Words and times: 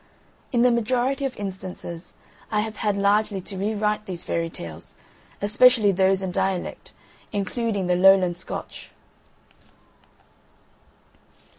In 0.51 0.63
the 0.63 0.71
majority 0.71 1.25
of 1.25 1.37
instances 1.37 2.15
I 2.49 2.61
have 2.61 2.77
had 2.77 2.97
largely 2.97 3.39
to 3.41 3.55
rewrite 3.55 4.07
these 4.07 4.23
Fairy 4.23 4.49
Tales, 4.49 4.95
especially 5.43 5.91
those 5.91 6.23
in 6.23 6.31
dialect, 6.31 6.91
including 7.31 7.85
the 7.85 7.95
Lowland 7.95 8.35
Scotch. 8.35 8.89